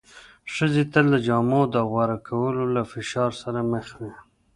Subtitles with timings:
[0.53, 4.13] ښځې تل د جامو د غوره کولو له فشار سره مخ وې.